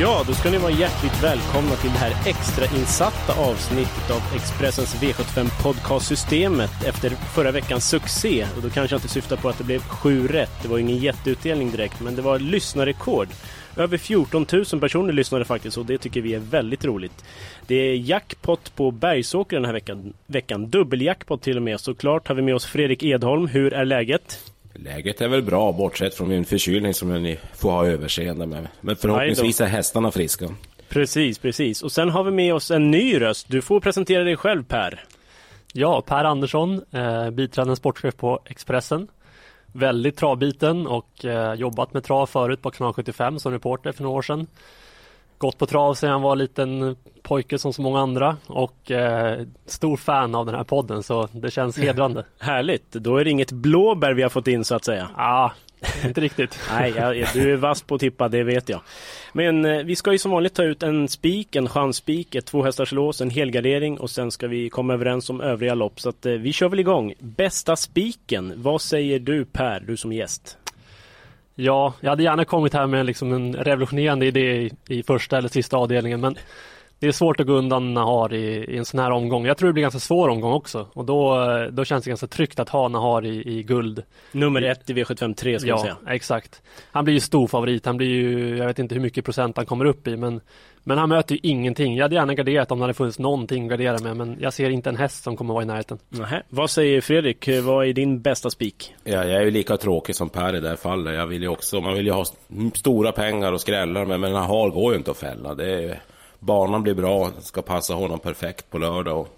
[0.00, 5.62] Ja, då ska ni vara hjärtligt välkomna till det här extrainsatta avsnittet av Expressens V75
[5.62, 8.46] podcastsystemet efter förra veckans succé.
[8.56, 10.62] Och då kanske jag inte syftar på att det blev sju rätt.
[10.62, 13.28] Det var ingen jätteutdelning direkt, men det var lyssnarrekord.
[13.76, 17.24] Över 14 000 personer lyssnade faktiskt och det tycker vi är väldigt roligt.
[17.66, 20.12] Det är jackpot på Bergsåker den här veckan.
[20.26, 20.70] veckan.
[20.70, 21.80] Dubbeljackpot till och med.
[21.80, 23.46] Såklart har vi med oss Fredrik Edholm.
[23.46, 24.38] Hur är läget?
[24.84, 28.68] Läget är väl bra, bortsett från min förkylning som ni får ha överseende med.
[28.80, 30.48] Men förhoppningsvis är hästarna friska.
[30.88, 31.82] Precis, precis.
[31.82, 33.46] Och sen har vi med oss en ny röst.
[33.48, 35.04] Du får presentera dig själv Per.
[35.72, 39.08] Ja, Per Andersson, eh, biträdande sportchef på Expressen.
[39.72, 44.18] Väldigt travbiten och eh, jobbat med trav förut på kanal 75 som reporter för några
[44.18, 44.46] år sedan.
[45.38, 49.96] Gått på trav sedan jag var liten pojke som så många andra och eh, stor
[49.96, 52.24] fan av den här podden så det känns hedrande.
[52.38, 55.08] Härligt, då är det inget blåbär vi har fått in så att säga.
[55.16, 55.50] ah,
[56.04, 56.58] inte riktigt.
[56.72, 58.80] Nej, jag, du är vass på att tippa, det vet jag.
[59.32, 63.20] Men eh, vi ska ju som vanligt ta ut en spik, en chansspik, ett tvåhästarslås,
[63.20, 66.00] en helgardering och sen ska vi komma överens om övriga lopp.
[66.00, 67.14] Så att eh, vi kör väl igång.
[67.18, 70.58] Bästa spiken, vad säger du Per, du som gäst?
[71.60, 75.48] Ja, jag hade gärna kommit här med liksom en revolutionerande idé i, i första eller
[75.48, 76.36] sista avdelningen men
[76.98, 79.46] det är svårt att gå undan Nahar i, i, en sån här omgång.
[79.46, 82.58] Jag tror det blir ganska svår omgång också och då, då känns det ganska tryggt
[82.58, 84.02] att ha Nahar i, i guld.
[84.32, 85.96] Nummer ett i V753 ska ja, jag säga.
[86.08, 86.62] exakt.
[86.92, 87.86] Han blir ju stor favorit.
[87.86, 90.40] Han blir ju, jag vet inte hur mycket procent han kommer upp i men
[90.88, 91.96] men han möter ju ingenting.
[91.96, 94.70] Jag hade gärna garderat om det hade funnits någonting att gardera med men jag ser
[94.70, 95.98] inte en häst som kommer vara i närheten.
[96.08, 96.42] Nähä.
[96.48, 97.48] Vad säger Fredrik?
[97.62, 98.94] Vad är din bästa spik?
[99.04, 101.14] Ja, jag är ju lika tråkig som Per i det här fallet.
[101.14, 102.24] Jag vill ju också, man vill ju ha
[102.74, 105.54] stora pengar och skrällar men, men har går ju inte att fälla.
[105.54, 106.00] Det är,
[106.38, 109.20] banan blir bra, ska passa honom perfekt på lördag.
[109.20, 109.28] Och,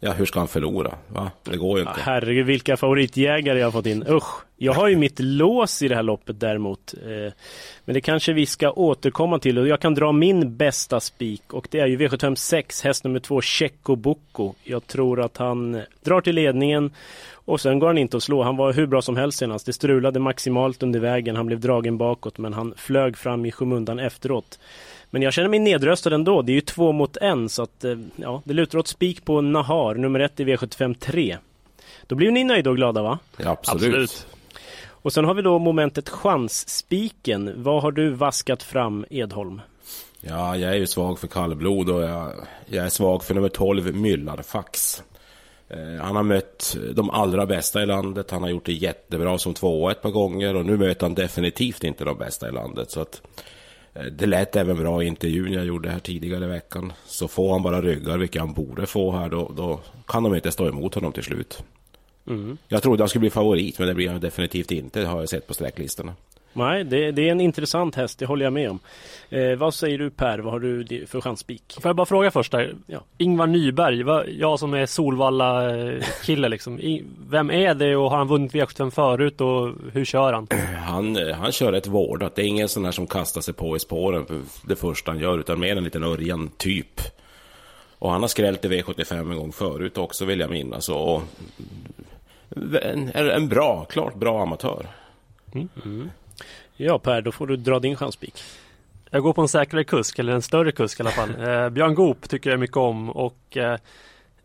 [0.00, 0.94] ja, hur ska han förlora?
[1.08, 1.30] Va?
[1.42, 2.00] Det går ju inte.
[2.00, 4.04] Herregud, vilka favoritjägare jag har fått in.
[4.08, 4.44] Usch!
[4.62, 6.94] Jag har ju mitt lås i det här loppet däremot.
[7.02, 7.32] Eh,
[7.84, 9.56] men det kanske vi ska återkomma till.
[9.56, 11.52] Jag kan dra min bästa spik.
[11.52, 14.54] Och det är ju V75 6, häst nummer 2, Checo Boko.
[14.64, 16.90] Jag tror att han drar till ledningen.
[17.44, 18.42] Och sen går han inte att slå.
[18.42, 19.66] Han var hur bra som helst senast.
[19.66, 21.36] Det strulade maximalt under vägen.
[21.36, 22.38] Han blev dragen bakåt.
[22.38, 24.58] Men han flög fram i skymundan efteråt.
[25.14, 26.42] Men jag känner mig nedröstad ändå.
[26.42, 29.40] Det är ju två mot en så att eh, ja, det lutar åt spik på
[29.40, 31.38] Nahar, nummer ett i V75 3.
[32.06, 33.18] Då blir ni nöjda och glada va?
[33.36, 33.82] Ja, absolut.
[33.82, 34.26] absolut.
[34.88, 37.52] Och sen har vi då momentet chansspiken.
[37.56, 39.60] Vad har du vaskat fram Edholm?
[40.20, 42.32] Ja, jag är ju svag för kallblod och jag,
[42.66, 45.02] jag är svag för nummer 12 Myllarfax.
[45.68, 48.30] Eh, han har mött de allra bästa i landet.
[48.30, 51.84] Han har gjort det jättebra som tvåa ett par gånger och nu möter han definitivt
[51.84, 52.90] inte de bästa i landet.
[52.90, 53.61] Så att Eh,
[53.92, 56.92] det lät även bra i intervjun jag gjorde här tidigare i veckan.
[57.06, 60.52] Så får han bara ryggar, vilket han borde få här, då, då kan de inte
[60.52, 61.62] stå emot honom till slut.
[62.26, 62.58] Mm.
[62.68, 65.46] Jag trodde han skulle bli favorit, men det blir han definitivt inte, har jag sett
[65.46, 66.14] på sträcklistorna.
[66.52, 68.78] Nej, det, det, är en intressant häst, det håller jag med om.
[69.30, 71.76] Eh, vad säger du Per, vad har du för chansspik?
[71.80, 72.74] Får jag bara fråga först där?
[72.86, 73.00] Ja.
[73.18, 76.80] Ingvar Nyberg, vad, jag som är Solvalla-kille liksom.
[77.28, 80.48] Vem är det och har han vunnit V75 förut och hur kör han?
[80.86, 83.78] Han, han kör ett vårdat, det är ingen sån här som kastar sig på i
[83.78, 87.00] spåren det första han gör, utan mer en liten Örjan typ.
[87.98, 90.88] Och han har skrällt i V75 en gång förut också vill jag minnas.
[90.88, 91.22] Och
[92.82, 94.86] en, en bra, klart bra amatör.
[95.54, 95.68] Mm.
[95.84, 96.10] Mm.
[96.76, 98.42] Ja Per, då får du dra din chanspik.
[99.10, 101.30] Jag går på en säkrare kusk, eller en större kusk i alla fall.
[101.40, 103.78] Eh, Björn Goop tycker jag mycket om och eh,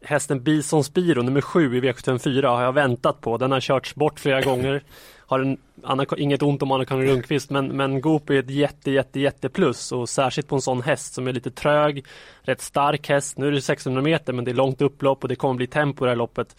[0.02, 3.38] hästen Bison Spiro nummer 7 i V754 har jag väntat på.
[3.38, 4.84] Den har körts bort flera gånger.
[5.20, 9.20] Har en, Anna, inget ont om Anna-Karin Rundqvist men, men Goop är ett jätte, jätte,
[9.20, 12.06] jätte plus och särskilt på en sån häst som är lite trög,
[12.42, 13.38] rätt stark häst.
[13.38, 16.04] Nu är det 600 meter men det är långt upplopp och det kommer bli tempo
[16.04, 16.56] i det här loppet.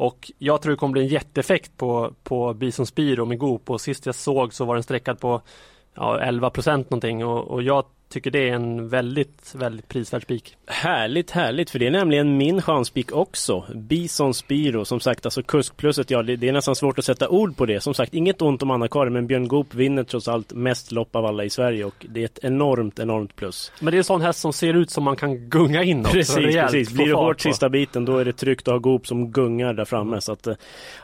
[0.00, 3.70] Och jag tror det kommer bli en jätteeffekt på, på Bison Spiro med Goop.
[3.70, 5.42] Och sist jag såg så var den sträckad på
[5.94, 7.24] ja, 11 procent någonting.
[7.24, 10.56] Och, och jag tycker det är en väldigt, väldigt prisvärd spik.
[10.66, 13.64] Härligt, härligt, för det är nämligen min chanspik också.
[13.74, 17.56] Bison Spiro, som sagt, alltså kuskplusset, ja det, det är nästan svårt att sätta ord
[17.56, 17.80] på det.
[17.80, 21.26] Som sagt, inget ont om Anna-Karin, men Björn Goop vinner trots allt mest lopp av
[21.26, 23.72] alla i Sverige och det är ett enormt, enormt plus.
[23.80, 26.04] Men det är en sån häst som ser ut som man kan gunga in.
[26.04, 26.94] Precis, rejält, precis.
[26.94, 27.42] Blir det hårt på.
[27.42, 30.20] sista biten då är det tryggt att ha Goop som gungar där framme.
[30.20, 30.54] Så att, eh,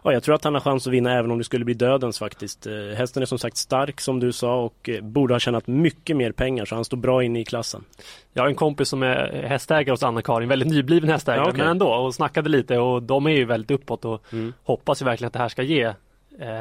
[0.05, 2.19] ja, jag tror att han har chans att vinna även om det skulle bli dödens
[2.19, 2.67] faktiskt.
[2.67, 6.17] Eh, Hästen är som sagt stark som du sa och eh, borde ha tjänat mycket
[6.17, 7.85] mer pengar så han står bra inne i klassen.
[8.33, 11.59] Jag har en kompis som är hästägare hos Anna-Karin, väldigt nybliven hästägare, Ja, okej.
[11.59, 14.53] men ändå, och snackade lite och de är ju väldigt uppåt och Mm.
[14.65, 15.95] hoppas ju verkligen att det här ska ge eh,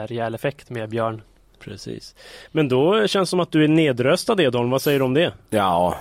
[0.07, 1.21] rejäl effekt med Björn.
[1.59, 2.15] Precis.
[2.51, 5.33] Men då känns det som att du är nedröstad Edholm, vad säger du om det?
[5.49, 5.95] Ja,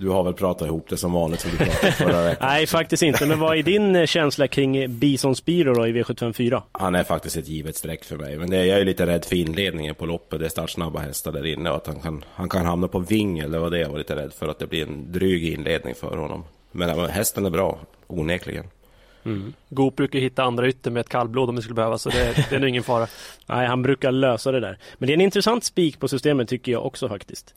[0.00, 2.48] du har väl pratat ihop det som vanligt som du pratade förra veckan.
[2.48, 3.26] Nej, faktiskt inte.
[3.26, 6.62] Men vad är din eh, känsla kring Bison Spiro då i V754?
[6.72, 8.36] Han är faktiskt ett givet streck för mig.
[8.36, 10.40] Men det, jag är lite rädd för inledningen på loppet.
[10.40, 13.50] Det är startsnabba hästar där inne och att han kan, han kan hamna på vingel.
[13.50, 14.48] Det var det jag var lite rädd för.
[14.48, 16.44] Att det blir en dryg inledning för honom.
[16.72, 18.64] Men hästen är bra, onekligen.
[19.68, 22.56] Goop brukar hitta andra ytter med ett kallblod om det skulle behövas, så det, det
[22.56, 23.06] är nog ingen fara.
[23.46, 24.78] Nej, han brukar lösa det där.
[24.98, 27.54] Men det är en intressant spik på systemet tycker jag också faktiskt.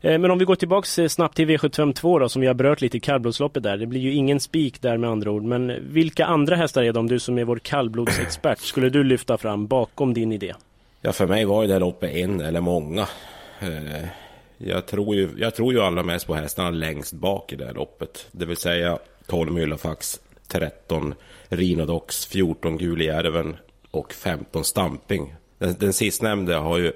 [0.00, 2.80] Eh, Men om vi går tillbaks eh, snabbt till V752 då, som vi har berört
[2.80, 3.76] lite i kallblodsloppet där.
[3.76, 5.42] Det blir ju ingen spik där med andra ord.
[5.42, 9.66] Men vilka andra hästar är de, du som är vår kallblodsexpert, skulle du lyfta fram
[9.66, 10.54] bakom din idé?
[11.00, 13.06] Ja, för mig var ju det här loppet en eller många.
[13.60, 14.06] Eh,
[14.58, 17.74] Jag tror, ju, jag tror ju allra mest på hästarna längst bak i det här
[17.74, 18.26] loppet.
[18.32, 21.14] Det vill säga 12 Myllafax, 13
[21.48, 23.56] Rhinodox, 14 Gulijärven
[23.90, 25.34] och 15 Stamping.
[25.58, 26.92] Den, den sistnämnde har ju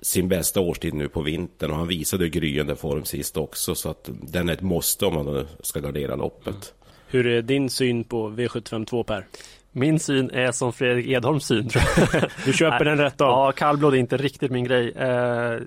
[0.00, 4.10] sin bästa årstid nu på vintern och han visade gryende form sist också så att
[4.22, 6.74] den är ett måste om man ska gardera loppet.
[7.06, 9.26] Hur är din syn på V752 Per?
[9.72, 12.30] Min syn är som Fredrik Edholms syn tror jag.
[12.44, 13.28] Du köper den rätt av?
[13.28, 14.92] Ja, kallblod är inte riktigt min grej.
[14.96, 15.58] Eh,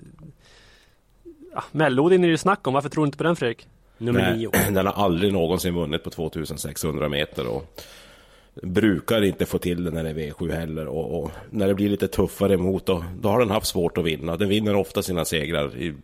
[1.52, 3.66] ja, Mellodin är det ju snack om, varför tror du inte på den Fredrik?
[3.98, 4.50] Nummer nio.
[4.70, 7.80] Den har aldrig någonsin vunnit på 2600 meter och
[8.62, 11.88] brukar inte få till det när det är V7 heller och, och när det blir
[11.88, 14.36] lite tuffare emot då, då har den haft svårt att vinna.
[14.36, 15.94] Den vinner ofta sina segrar i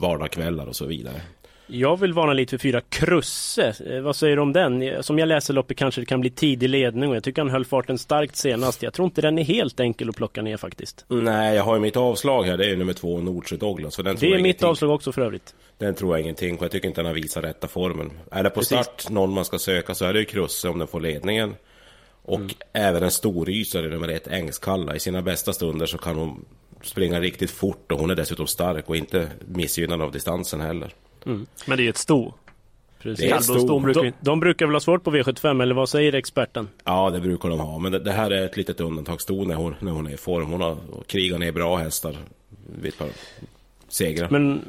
[0.00, 1.20] vardagskvällar och så vidare.
[1.66, 3.74] Jag vill varna lite för fyra Krusse.
[3.90, 4.82] Eh, vad säger du om den?
[4.82, 7.50] Eh, Som jag läser loppet kanske det kan bli tidig ledning och jag tycker han
[7.50, 8.82] höll farten starkt senast.
[8.82, 11.04] Jag tror inte den är helt enkel att plocka ner faktiskt.
[11.08, 12.56] Nej, jag har ju mitt avslag här.
[12.56, 13.96] Det är ju nummer två, Nordsjö Douglas.
[13.96, 15.54] Det är mitt ingenting- avslag också för övrigt.
[15.78, 16.64] Den tror jag ingenting på.
[16.64, 18.10] Jag tycker inte den har visat rätta formen.
[18.30, 18.78] Är det på Precis.
[18.78, 21.54] start någon man ska söka så är det ju Krusse om den får ledningen.
[22.22, 22.50] Och Mm.
[22.72, 24.94] även en storysare nummer ett, Ängskalla.
[24.96, 26.44] I sina bästa stunder så kan hon
[26.82, 30.92] springa riktigt fort och hon är dessutom stark och inte missgynnad av distansen heller.
[31.24, 32.32] Men det är ett sto.
[33.02, 33.48] Precis.
[33.48, 36.68] Brukar De, brukar väl ha svårt på V75 eller vad säger experten?
[36.84, 37.78] Ja, det brukar de ha.
[37.78, 40.50] Men det, det här är ett litet undantagsto när hon, när hon är i form.
[40.50, 40.76] Hon har
[41.06, 42.16] krigat ner bra hästar
[42.80, 43.08] vid ett par
[43.88, 44.28] segrar.
[44.30, 44.60] Men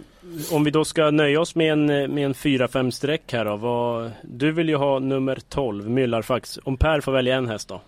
[0.51, 3.55] om vi då ska nöja oss med en, med en 4-5 streck här då.
[3.55, 6.59] Vad, du vill ju ha nummer 12, Myllarfax.
[6.63, 7.81] Om Per får välja en häst då?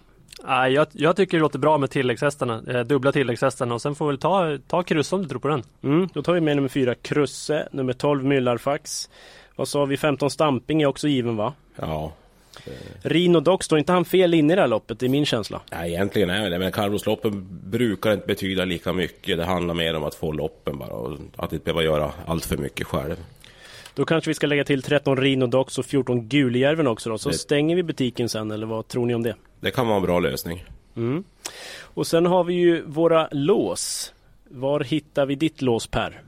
[0.47, 4.05] Nej, jag, jag tycker det låter bra med tilläggshästarna, eh, dubbla tilläggshästarna och sen får
[4.05, 5.63] vi väl ta, ta kryss om du tror på den.
[5.83, 7.67] Mm, då tar vi med nummer 4, Krusse.
[7.71, 9.09] Nummer 12, Myllarfax.
[9.55, 9.97] Vad sa vi?
[9.97, 11.53] 15 Stamping är också given va?
[11.75, 12.11] Ja,
[13.01, 14.99] Rino Dock, står inte han fel inne i det här loppet?
[14.99, 15.61] Det är min känsla.
[15.69, 19.37] Ja, egentligen är det Men Carlosloppen brukar inte betyda lika mycket.
[19.37, 22.57] Det handlar mer om att få loppen bara och att inte behöva göra allt för
[22.57, 23.15] mycket själv.
[23.95, 27.17] Då kanske vi ska lägga till 13 Rino Dox och 14 Gulijärven också då.
[27.17, 29.35] Så Det- stänger vi butiken sen eller vad tror ni om det?
[29.59, 30.65] Det kan vara en bra lösning.
[30.95, 31.23] Mm.
[31.81, 34.13] Och sen har vi ju våra lås.
[34.49, 36.21] Var hittar vi ditt lås Per?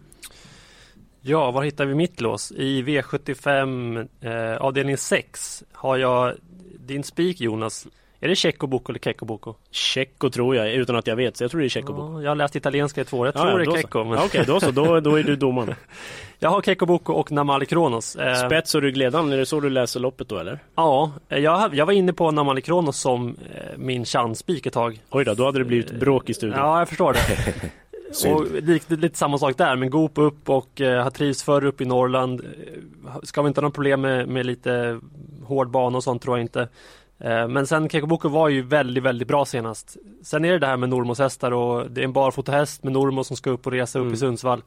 [1.22, 2.52] Ja, var hittar vi mitt lås?
[2.52, 6.34] I V75 eh, avdelning 6 har jag
[6.80, 7.88] din spik Jonas.
[8.20, 9.56] Är det Tjeckoboko eller Kekkoboko?
[9.72, 11.38] Tjecko tror jag, utan att jag vet.
[11.38, 11.94] Så jag tror det är Tjecko.
[11.98, 13.28] Ja, jag har läst italienska i två år.
[13.28, 13.78] Jag tror det då är.
[13.82, 14.04] Kekko.
[14.04, 14.14] Men...
[14.18, 14.72] Ja, Okej, då så.
[14.72, 15.76] Då, då är du domaren.
[16.40, 18.16] Jag har Kekkoboko och Namali Kronos.
[18.16, 20.60] Eh, Spets och ryggledaren, är det så du läser loppet då eller?
[20.76, 25.02] ja, eh, jag, jag var inne på Namali Kronos som eh, min chanspik ett tag.
[25.10, 26.58] Oj då, då hade det blivit bråk i studion.
[26.60, 27.54] Ja, jag förstår det.
[28.34, 31.82] Och lite, lite samma sak där, men Goop upp och eh, har trivs förr upp
[31.82, 32.42] i Norrland.
[32.42, 35.00] Eh, Ska vi inte ha några problem med, med lite
[35.44, 36.68] hård bana och sånt tror jag inte.
[37.20, 39.98] Eh, men sen Kekoboko var ju väldigt, väldigt bra senast.
[40.24, 43.24] Sen är det det här med Normos hästar och det är en barfotahäst med Normo
[43.24, 44.14] som ska upp och resa upp Mm.
[44.14, 44.64] i Sundsvall.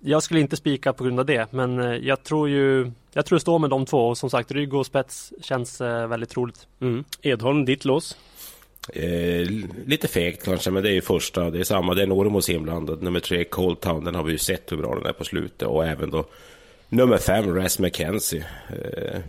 [0.00, 3.36] Jag skulle inte spika på grund av det, men eh, jag tror ju Jag tror
[3.36, 6.66] det står med de två och som sagt rygg och spets känns eh, väldigt troligt.
[6.80, 7.04] Mm.
[7.22, 8.16] Edholm, ditt lås?
[8.94, 9.46] Eh,
[9.86, 11.50] lite fegt kanske, men det är ju första.
[11.50, 13.02] Det är samma, det är Normos inblandad.
[13.02, 15.68] Nummer tre, Cold Town, den har vi ju sett hur bra den är på slutet.
[15.68, 16.24] Och även då
[16.88, 18.44] nummer fem, Res McKenzie.
[18.68, 19.20] Eh,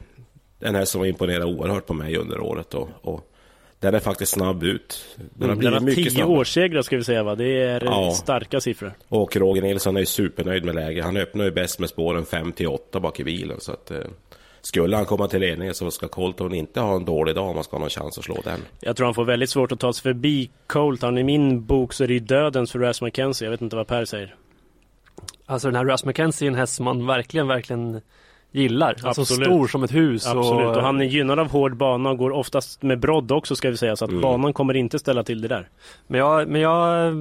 [0.60, 2.74] den här som imponerar oerhört på mig under året.
[2.74, 3.32] Och, och
[3.80, 5.06] Den är faktiskt snabb ut.
[5.16, 7.36] Den har Mm, Den har blivit mycket tio årssegrar ska vi säga va?
[7.36, 8.12] Det är Ja.
[8.12, 8.94] starka siffror.
[9.10, 11.06] Och Roger Nilsson är ju supernöjd med läget.
[11.06, 13.60] Han öppnar ju bäst med spåren 5 till 8 bak i bilen.
[13.60, 13.98] Så att, eh,
[14.62, 17.64] skulle han komma till ledningen så ska Colton inte ha en dålig dag om man
[17.64, 18.60] ska ha någon chans att slå den.
[18.80, 21.18] Jag tror han får väldigt svårt att ta sig förbi Colton.
[21.18, 23.46] I min bok så är det ju dödens för Ras McKenzie.
[23.46, 24.36] Jag vet inte vad Per säger.
[25.46, 28.02] Alltså den här Russ McKenzie är en häst som man verkligen, verkligen
[28.58, 28.96] gillar.
[29.04, 29.46] Alltså Absolut.
[29.48, 30.28] stor som ett hus.
[30.28, 33.56] Absolut, Och, och han är gynnad av hård bana och går oftast med brodd också
[33.56, 33.96] ska vi säga.
[33.96, 34.22] Så att Mm.
[34.22, 35.70] banan kommer inte ställa till det där.
[36.08, 37.14] Men, jag, men jag,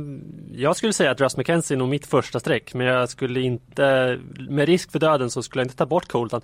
[0.54, 2.74] jag skulle säga att Russ McKenzie är nog mitt första streck.
[2.74, 6.40] Men jag skulle inte, med risk för döden så skulle jag inte ta bort Colton.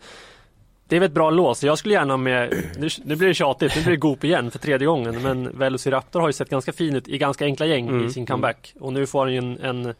[0.88, 1.64] Det är väl ett bra lås.
[1.64, 4.58] Jag skulle gärna med, nu, nu blir det tjatigt, nu blir det Goop igen för
[4.58, 5.22] tredje gången.
[5.22, 8.26] Men Velociraptor har ju sett ganska fin ut i ganska enkla gäng Mm, i sin
[8.26, 8.74] comeback.
[8.80, 9.94] Och nu får han ju en, en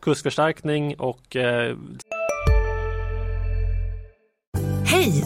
[0.00, 1.76] kuskförstärkning och eh,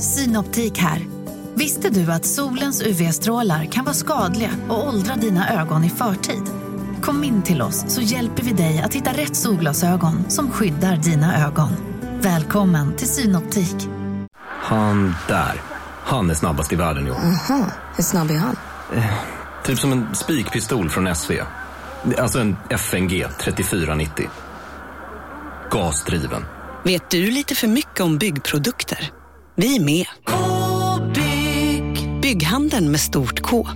[0.00, 1.07] Synoptik här.
[1.54, 6.42] Visste du att solens UV-strålar kan vara skadliga och åldra dina ögon i förtid?
[7.02, 11.47] Kom in till oss så hjälper vi dig att hitta rätt solglasögon som skyddar dina
[11.47, 11.69] ögon.
[12.21, 13.88] Välkommen till Synoptik.
[14.47, 15.62] Han där.
[16.04, 17.16] Han är snabbast i världen i år.
[17.97, 18.57] Hur snabb är han?
[19.64, 21.33] Typ som en spikpistol från SV.
[22.19, 24.28] Alltså en FNG 3490.
[25.71, 26.45] Gasdriven.
[26.85, 29.11] Vet du lite för mycket om byggprodukter?
[29.61, 30.07] Vi är med.
[31.14, 32.21] -bygg.
[32.21, 33.67] Bygghandeln med stort K.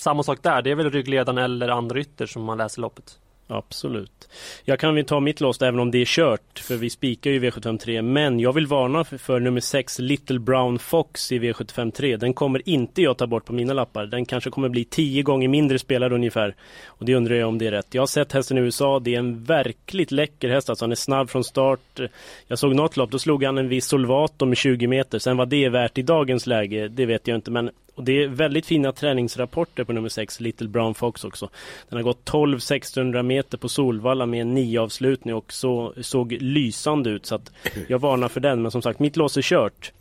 [0.00, 0.62] samma sak där.
[0.62, 3.18] Det är väl ryggledaren eller andra ytter som man läser loppet.
[3.52, 4.28] Absolut.
[4.64, 6.58] Jag kan väl ta mitt lås även om det är kört.
[6.58, 8.02] För vi spikar ju V753.
[8.02, 12.16] Men jag vill varna för, för nummer 6 Little Brown Fox i V753.
[12.16, 14.06] Den kommer inte jag ta bort på mina lappar.
[14.06, 16.54] Den kanske kommer bli 10 gånger mindre spelare ungefär.
[16.86, 17.94] Och det undrar jag om det är rätt.
[17.94, 18.98] Jag har sett hästen i USA.
[18.98, 20.70] Det är en verkligt läcker häst.
[20.70, 22.00] Alltså han är snabb från start.
[22.46, 23.10] Jag såg något lopp.
[23.10, 25.18] Då slog han en viss Solvato med 20 meter.
[25.18, 27.50] Sen vad det är värt i dagens läge, det vet jag inte.
[27.50, 31.48] Men och det är väldigt fina träningsrapporter på nummer 6, Little Brown Fox också.
[31.88, 36.32] Den har gått 12 600 meter på Solvalla med en 9 avslutning och så, såg
[36.32, 37.26] lysande ut.
[37.26, 37.52] Så att
[37.88, 38.62] jag varnar för den.
[38.62, 39.92] Men som sagt, mitt lås är kört.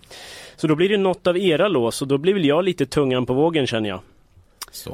[0.55, 3.25] Så då blir det något av era lås och då blir väl jag lite tungan
[3.25, 3.99] på vågen känner jag.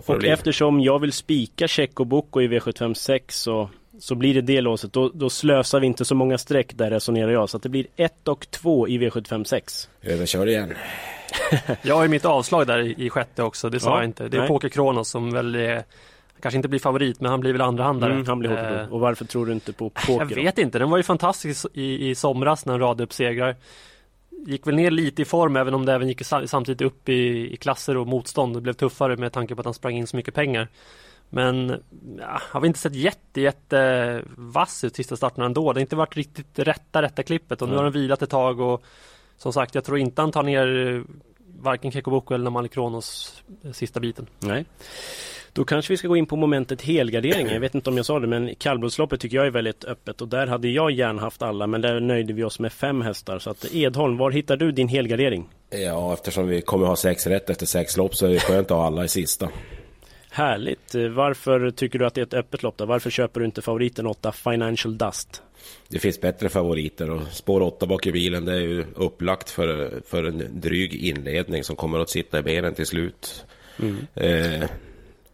[0.06, 4.94] Och eftersom jag vill spika Checo Bocco i V756 så, så blir det det låset.
[4.94, 7.50] Då, då slösar vi inte så många streck där resonerar jag.
[7.50, 9.88] Så att det blir 1 och 2 i V756.
[10.02, 10.74] Överkör igen.
[11.82, 14.28] Jag har ju mitt avslag där i, sjätte också, det sa Ja, jag inte.
[14.28, 14.48] Det är nej.
[14.48, 15.84] Poker Kronos som väl är,
[16.42, 18.14] kanske inte blir favorit men han blir väl andrahandare.
[18.14, 20.14] Mm, han blir Eh, hårt Och varför tror du inte på poker?
[20.20, 20.36] Jag då?
[20.36, 23.56] vet inte, den var ju fantastisk i, i somras när den radade upp segrar.
[24.48, 27.54] Gick väl ner lite i form även om det även gick sa- samtidigt upp i,
[27.54, 28.56] i klasser och motstånd.
[28.56, 30.68] Det blev tuffare med tanke på att han sprang in så mycket pengar.
[31.30, 31.84] Men
[32.18, 35.74] ja, har vi inte sett jätte, jätte vass ut sista starten ändå.
[35.74, 38.60] Det har inte varit riktigt rätta, rätta klippet och nu har den vilat ett tag
[38.60, 38.84] och
[39.38, 41.02] som sagt, jag tror inte han tar ner eh,
[41.60, 44.28] varken Kekoboko eller Namali Kronos eh, sista biten.
[44.40, 44.66] Nej.
[45.54, 47.48] Då kanske vi ska gå in på momentet helgardering.
[47.48, 50.28] Jag vet inte om jag sa det men kallblodsloppet tycker jag är väldigt öppet och
[50.28, 53.40] där hade jag gärna haft alla men där nöjde vi oss med fem hästar.
[53.40, 55.50] Så att Edholm, var hittar du din helgardering?
[55.70, 58.78] Ja, eftersom vi kommer ha sex rätt efter sex lopp så är det skönt att
[58.78, 59.50] ha alla i sista.
[60.30, 60.96] Härligt!
[60.96, 62.86] Varför tycker du att det är ett öppet lopp då?
[62.86, 65.42] Varför köper du inte favoriten 8 Financial Dust?
[65.88, 70.02] Det finns bättre favoriter och spår 8 bak i bilen det är ju upplagt för,
[70.08, 73.46] för en dryg inledning som kommer att sitta i benen till slut.
[73.80, 73.98] Mm.
[74.16, 74.70] Eh,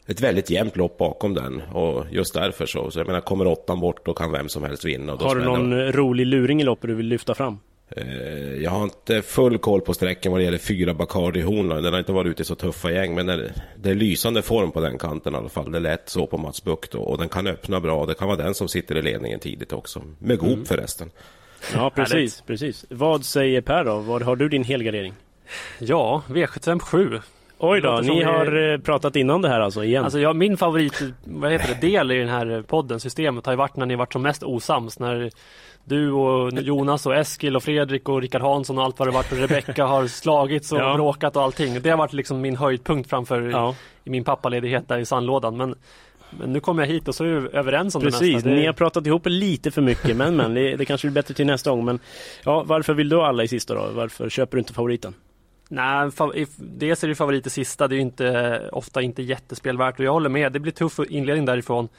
[0.06, 3.80] ett väldigt jämnt lopp bakom den och just därför så, så jag menar kommer åttan
[3.80, 5.16] bort då kan vem som helst vinna.
[5.16, 7.60] Har du någon rolig luring i loppet du vill lyfta fram?
[7.98, 11.84] Eh, Jag har inte full koll på sträcken vad det gäller fyra Bacardi Hornland.
[11.84, 13.16] Den har inte varit ute i så tuffa gäng.
[13.16, 15.72] Men det är, det är lysande form på den kanten i alla fall.
[15.72, 18.06] Det är lätt så på Mats Bucht och, och den kan öppna bra.
[18.06, 20.02] Det kan vara den som sitter i ledningen tidigt också.
[20.20, 20.66] Med Goop Mm.
[20.66, 21.12] förresten.
[21.74, 22.86] Ja precis, precis.
[22.90, 23.98] Vad säger Per då?
[24.00, 25.14] Var har du din helgardering?
[25.80, 27.22] Ja, V757.
[27.66, 30.04] Oj då, ni har eh, pratat innan det här alltså igen?
[30.04, 33.58] Alltså jag, min favorit, vad heter det, del i den här podden, systemet har ju
[33.58, 35.00] varit när ni varit som mest osams.
[35.00, 35.32] När
[35.86, 39.32] du och Jonas och Eskil och Fredrik och Rickard Hansson och allt vad det varit
[39.32, 40.96] och Rebecka har slagits och Ja.
[40.96, 41.82] bråkat och allting.
[41.82, 45.58] Det har varit liksom min höjdpunkt framför ja, i min pappaledighet där i sandlådan.
[45.58, 45.76] Men,
[46.40, 48.44] men nu kommer jag hit och så är vi överens om det precis.
[48.44, 51.34] Det, Ni har pratat ihop lite för mycket men, men det, det kanske blir bättre
[51.34, 51.86] till nästa gång.
[51.86, 52.00] Men
[52.44, 53.90] ja, varför vill du alla i sista då?
[53.94, 55.14] Varför köper du inte favoriten?
[55.74, 56.12] Nej,
[56.58, 57.88] dels är det favorit i sista.
[57.88, 60.52] Det är inte, ofta inte jättespelvärt och jag håller med.
[60.52, 61.90] Det blir tuff inledning därifrån.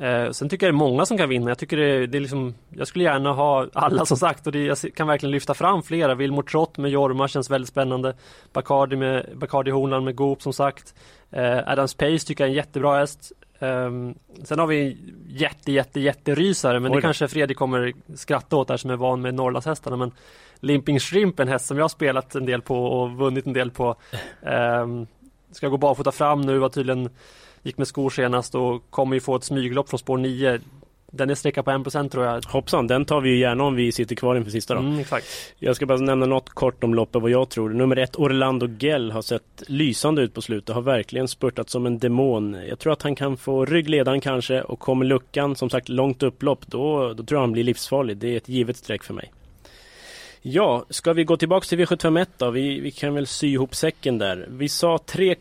[0.00, 1.50] Eh, sen tycker jag det är många som kan vinna.
[1.50, 4.64] Jag tycker det, det är liksom, jag skulle gärna ha alla som sagt och det,
[4.64, 6.14] jag kan verkligen lyfta fram flera.
[6.14, 8.14] Wilmot Trott med Jorma känns väldigt spännande.
[8.52, 10.94] Bacardi med Bacardi Hornland med Goop som sagt.
[11.30, 13.32] Eh, Adams Pace tycker jag är en jättebra häst.
[13.58, 14.96] Ehm, sen har vi
[15.28, 19.20] jätte, jätte, jätterysare men Oj det kanske Fredrik kommer skratta åt där som är van
[19.20, 19.96] med Norrlandshästarna.
[19.96, 20.12] Men
[20.60, 23.70] Limping Shrimp, en häst som jag har spelat en del på och vunnit en del
[23.70, 23.96] på.
[24.42, 25.06] Ehm,
[25.52, 27.10] ska gå barfota fram nu, var tydligen
[27.62, 30.60] gick med skor senast och kommer ju få ett smyglopp från spår 9.
[31.12, 32.44] Den är sträckad på 1% tror jag.
[32.46, 34.80] Hoppsan, den tar vi ju gärna om vi sitter kvar inför sista då.
[34.80, 35.26] Mm, exakt.
[35.58, 37.70] Jag ska bara nämna något kort om loppet vad jag tror.
[37.70, 40.74] Nummer ett Orlando Gell har sett lysande ut på slutet.
[40.74, 42.56] Har verkligen spurtat som en demon.
[42.68, 46.66] Jag tror att han kan få ryggledaren kanske och kommer luckan som sagt långt upplopp
[46.66, 48.16] då, då tror jag han blir livsfarlig.
[48.16, 49.32] Det är ett givet streck för mig.
[50.48, 52.50] Ja, ska vi gå tillbaks till V751 då?
[52.50, 54.46] Vi, vi kan väl sy ihop säcken där.
[54.50, 55.36] Vi sa tre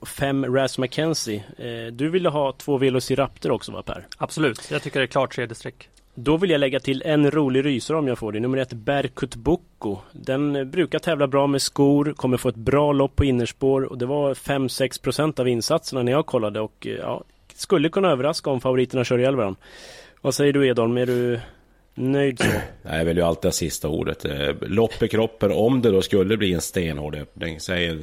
[0.00, 1.44] och fem Ras Mackenzie.
[1.58, 4.06] Eh, du ville ha två Velociraptor också va Per?
[4.16, 5.88] Absolut, jag tycker det är klart tredje streck.
[6.14, 8.40] Då vill jag lägga till en rolig rysare om jag får det.
[8.40, 9.98] Nummer ett Berkut Boko.
[10.12, 13.98] Den eh, brukar tävla bra med skor, kommer få ett bra lopp på innerspår och
[13.98, 17.24] det var 5-6% av insatserna när jag kollade och eh, ja,
[17.54, 19.60] skulle kunna överraska om favoriterna kör ihjäl varandra.
[20.20, 20.96] Vad säger du Edholm?
[20.96, 21.40] Är du
[21.94, 22.44] nöjd så?
[22.82, 24.24] Nej, jag vill ju alltid ha sista ordet.
[24.24, 27.98] Eh, Lopp i kroppen, om det då skulle bli en stenhård öppning, säg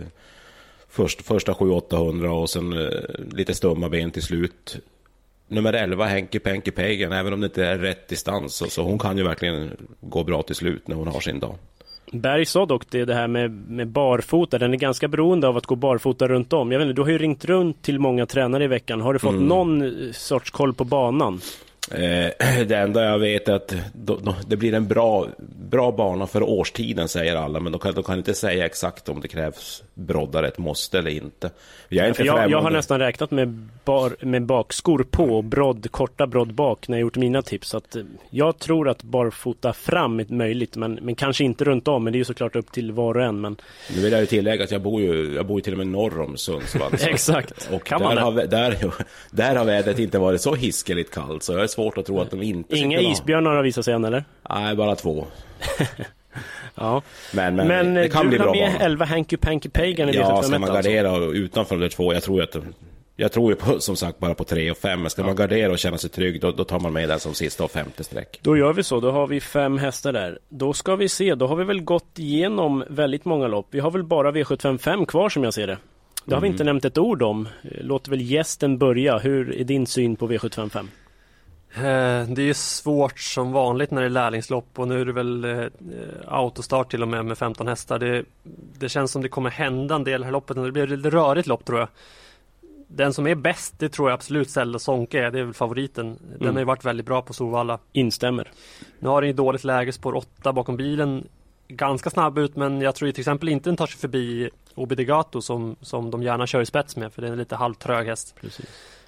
[0.90, 2.90] först, första 700-800 och sen eh,
[3.32, 4.78] lite stumma ben till slut.
[5.48, 9.00] Nummer 11, Henke Penke Pagan, även om det inte är rätt distans, så, så hon
[9.00, 11.56] kan ju verkligen gå bra till slut när hon har sin dag.
[12.12, 15.66] Berg sa dock det, det här med, med barfota, den är ganska beroende av att
[15.66, 16.72] gå barfota runt om.
[16.72, 19.02] Jag vet inte, du har ju ringt runt till många tränare i veckan.
[19.02, 19.46] Har du fått Mm.
[19.48, 21.42] någon sorts koll på banan?
[21.92, 22.32] Eh,
[22.68, 23.76] det enda jag vet är att
[24.48, 25.28] det blir en bra,
[25.70, 27.60] bra bana för årstiden, säger alla.
[27.60, 31.12] Men de kan, de kan inte säga exakt om det krävs broddar, ett måste eller
[31.12, 31.50] inte.
[31.90, 35.92] Jag är inte jag, jag har nästan räknat med, bar, med bakskor på och brodd,
[35.92, 37.70] korta brodd bak när jag gjort mina tips.
[37.70, 41.88] Så att, eh, jag tror att barfota fram är möjligt, men, men kanske inte runt
[41.88, 42.04] om.
[42.04, 43.42] Men det är ju såklart upp till var och en.
[43.42, 43.58] Men
[43.96, 45.88] Nu vill jag ju tillägga att jag bor ju, jag bor ju till och med
[45.88, 46.92] norr om Sundsvall.
[47.02, 47.70] Exakt.
[47.72, 48.78] Och Kan där man har, där,
[49.32, 52.32] där har vädret inte varit så hiskeligt kallt, så jag är svårt att tro att
[52.32, 54.26] de inte inga kunna- isbjörnar har visat sig än eller?
[54.50, 55.26] Nej, bara två.
[56.76, 57.02] Ja.
[57.34, 58.86] Men, men, Men, det kan du bli bra ha med bana.
[58.86, 60.74] 11 Hanky Panky Pagan i Ja, V75 ska man alltså?
[60.92, 62.56] gardera utanför de två, jag tror att
[63.16, 65.72] jag tror ju på, som sagt bara på tre och fem, men ska man gardera
[65.72, 68.40] och känna sig trygg, då, då tar man med den som sista och femte streck.
[68.42, 70.40] Då gör vi så, då har vi fem hästar där.
[70.50, 73.68] Då ska vi se, då har vi väl gått igenom väldigt många lopp.
[73.72, 75.78] Vi har väl bara V755 kvar som jag ser det.
[76.26, 76.54] Det har vi Mm.
[76.56, 77.48] inte nämnt ett ord om.
[77.82, 79.18] Låter väl gästen börja.
[79.18, 80.88] Hur är din syn på V755?
[81.78, 85.12] Eh, Det är ju svårt som vanligt när det är lärlingslopp och nu är det
[85.14, 85.66] väl eh,
[86.28, 88.00] autostart till och med med 15 hästar.
[88.00, 88.24] Det,
[88.80, 90.56] det känns som det kommer hända en del här loppet.
[90.58, 91.88] Det blir ett rörigt lopp tror jag.
[92.88, 95.32] Den som är bäst, det tror jag absolut Zelda Sonke är.
[95.32, 96.18] Det är väl favoriten.
[96.30, 96.56] Den Mm.
[96.56, 97.80] har ju varit väldigt bra på Solvalla.
[97.92, 98.52] Instämmer.
[99.00, 101.28] Nu har den ju dåligt läge, spår 8 bakom bilen.
[101.68, 105.76] Ganska snabb ut men jag tror till exempel inte den tar sig förbi Obidegato som,
[105.82, 108.36] som de gärna kör i spets med för det är en lite halvtrög häst.
[108.42, 108.66] Precis.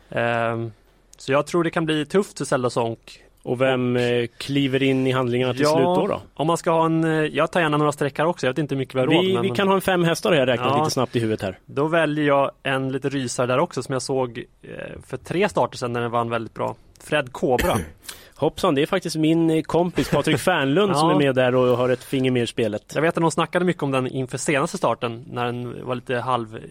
[0.09, 0.71] Ehm,
[1.19, 3.23] så jag tror det kan bli tufft för Zelda Sonk.
[3.43, 6.07] Och vem eh, kliver in i handlingarna till slut då?
[6.07, 6.21] då?
[6.33, 8.75] Om man ska ha en, eh, jag tar gärna några sträckar också, jag vet inte
[8.75, 10.37] hur mycket vi har råd Vi, med, vi men kan ha en fem hästar har
[10.37, 10.77] jag räknat Ja.
[10.83, 11.59] lite snabbt i huvudet här.
[11.65, 15.77] Då väljer jag en lite rysare där också som jag såg eh, för tre starter
[15.77, 16.75] sedan när den vann väldigt bra.
[17.03, 17.77] Fred Kobra.
[18.35, 21.15] Hoppsan, det är faktiskt min eh, kompis Patrik Fernlund som Ja.
[21.15, 22.91] är med där och har ett finger med i spelet.
[22.95, 26.15] Jag vet att de snackade mycket om den inför senaste starten när den var lite
[26.15, 26.61] halv eh,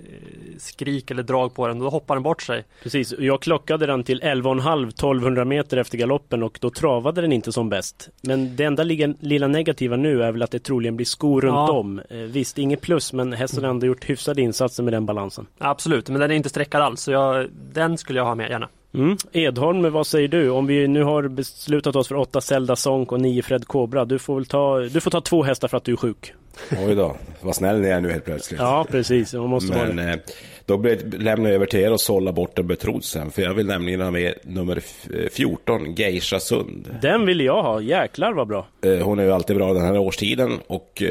[1.10, 1.78] eller drag på den.
[1.78, 2.64] Då hoppade den bort sig.
[2.82, 7.52] Precis, jag klockade den till 11,5 1200 meter efter galoppen och då travade den inte
[7.52, 8.08] som bäst.
[8.22, 11.72] Men det enda lilla, negativa nu är väl att det troligen blir skor runt Ja.
[11.72, 11.98] om.
[12.10, 15.46] Eh, visst, inget plus, men hästen har ändå gjort hyfsade insatser med den balansen.
[15.58, 17.00] Absolut, men den är inte sträckad alls.
[17.02, 18.68] Så jag, den skulle jag ha med gärna.
[18.94, 19.16] Mm.
[19.33, 20.51] Edholm, vad säger du?
[20.51, 24.05] Om vi nu har beslutat oss för åtta Zelda Sonk och nio Fred Kobra.
[24.05, 26.35] Du får väl ta, du får ta två hästar för att du är sjuk.
[26.87, 28.61] Oj då, vad snäll ni är nu helt plötsligt.
[28.61, 29.35] Ja, precis.
[29.35, 30.12] Man måste vara Men det.
[30.12, 30.18] eh,
[30.66, 33.31] då blir- lämnar jag över till er och sålla bort en betrodd sen.
[33.31, 36.97] För jag vill nämligen ha med nummer f- eh, 14, Geisha Sund.
[37.03, 37.81] Den vill jag ha.
[37.81, 38.66] Jäklar vad bra.
[38.85, 41.03] Eh, Hon är ju alltid bra den här årstiden och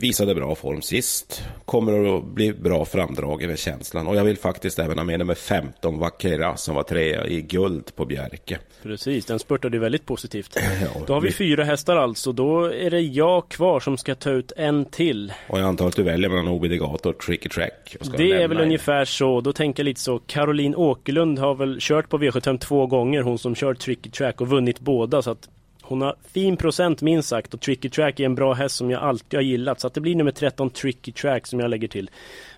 [0.00, 1.44] visade bra form sist.
[1.64, 4.06] Kommer att bli bra framdragen med känslan.
[4.06, 7.96] Och jag vill faktiskt även ha med nummer 15, Vakera, som var trea i guld
[7.96, 8.58] på Bjerke.
[8.82, 10.56] Precis, den spurtade ju väldigt positivt.
[10.82, 12.32] Ja, Då har vi fyra hästar alltså.
[12.32, 15.32] Då är det jag kvar som ska ta ut en till.
[15.48, 17.96] Och jag antar att du väljer mellan Obidigato och Tricky Track.
[18.16, 19.40] Det är väl ungefär så.
[19.40, 20.18] Då tänker jag lite så.
[20.18, 23.22] Caroline Åkerlund har väl kört på V75 två gånger.
[23.22, 25.22] Hon som kör Tricky Track och vunnit båda.
[25.22, 25.48] Så att
[25.82, 27.54] hon har fin procent minst sagt.
[27.54, 29.80] Och Tricky Track är en bra häst som jag alltid har gillat.
[29.80, 32.10] Så att det blir nummer 13 Tricky Track som jag lägger till.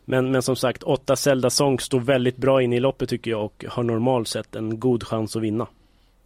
[0.04, 3.44] Men, men som sagt, 8 Zelda Song står väldigt bra inne i loppet tycker jag.
[3.44, 5.66] Och har normalt sett en god chans att vinna.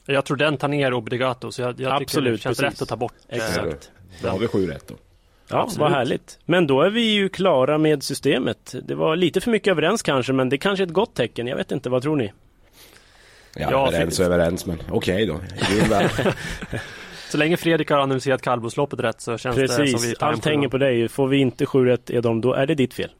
[0.07, 2.75] Jag tror den tar ner Obligato så jag, jag tycker det Absolut, känns precis.
[2.75, 3.13] rätt att ta bort.
[3.29, 3.91] eh, Exakt.
[4.23, 4.95] Då har vi sju rätt då.
[5.51, 5.81] Ja, Absolut.
[5.81, 6.39] vad härligt.
[6.45, 8.75] Men då är vi ju klara med systemet.
[8.83, 11.47] Det var lite för mycket överens kanske, men det kanske är ett gott tecken.
[11.47, 12.33] Jag vet inte, vad tror ni?
[13.57, 15.41] Ja, Ja, överens och överens, men okej då.
[15.71, 16.11] Din värld.
[17.31, 20.69] Så länge Fredrik har analyserat kallblodsloppet rätt så känns det som vi Precis, allt hänger
[20.69, 21.09] på dig.
[21.09, 23.11] Får vi inte sju rätt Edholm, då är det ditt fel.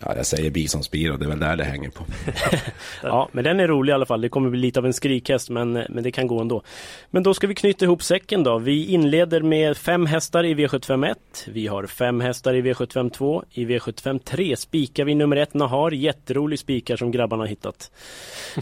[0.00, 2.04] Ja, jag säger Bison Spiro, det är väl där det hänger på.
[3.02, 4.20] Ja, men den är rolig i alla fall.
[4.20, 6.62] Det kommer bli lite av en skrikhäst, men, men det kan gå ändå.
[7.10, 8.58] Men då ska vi knyta ihop säcken då.
[8.58, 11.14] Vi inleder med fem hästar i V751.
[11.46, 13.42] Vi har fem hästar i V752.
[13.52, 15.90] I V753 spikar vi nummer ett Nahar.
[15.90, 17.90] Jätterolig spikar som grabbarna har hittat.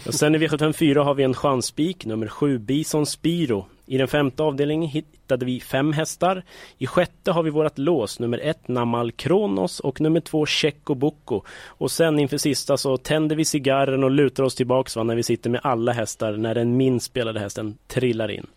[0.05, 3.65] Och sen i V754 har vi en chansspik, nummer sju Bison Spiro.
[3.85, 6.43] I den femte avdelningen hittade vi fem hästar.
[6.77, 11.41] I sjätte har vi vårt lås, nummer ett Namal Kronos och nummer två Checo Boko.
[11.65, 15.23] Och sen inför sista så tänder vi cigarren och lutar oss tillbaks va, när vi
[15.23, 18.47] sitter med alla hästar när den minst spelade hästen trillar in.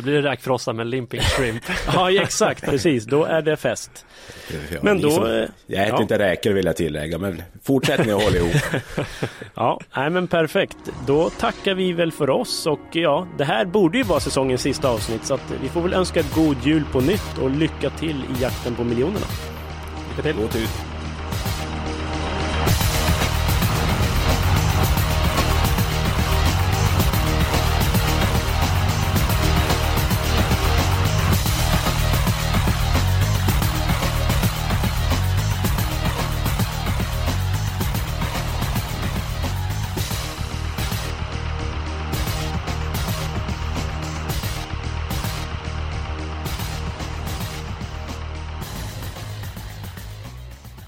[0.00, 1.62] Då blir det räkfrossa med Limping Shrimp.
[1.94, 3.04] Ja exakt, precis.
[3.04, 4.06] Då är det fest.
[4.70, 5.30] Ja, Men då, som- eh,
[5.66, 6.02] Jag äter ja.
[6.02, 8.52] inte räkor vill jag tillägga, men fortsätt ni att hålla ihop.
[9.54, 10.76] Ja, nej men perfekt.
[11.06, 14.88] Då tackar vi väl för oss och ja, det här borde ju vara säsongens sista
[14.88, 18.42] avsnitt så att vi får väl önska god jul på nytt och lycka till i
[18.42, 19.26] jakten på miljonerna.
[20.10, 20.36] Lycka till.
[20.42, 20.66] God tur.